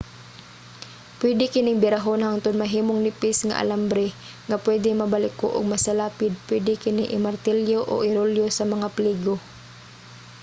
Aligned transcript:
pwede 1.19 1.43
kining 1.53 1.81
birahon 1.83 2.21
hangtud 2.27 2.55
mahimong 2.61 2.99
nipis 3.03 3.39
nga 3.47 3.59
alambre 3.63 4.07
nga 4.47 4.57
pwede 4.65 4.89
mabaliko 5.01 5.45
ug 5.57 5.71
masalapid. 5.73 6.33
pwede 6.47 6.71
kini 6.83 7.03
i-martilyo 7.15 7.79
o 7.91 7.93
irolyo 8.09 8.45
sa 8.57 8.63
mga 8.73 8.87
pligo 8.97 9.35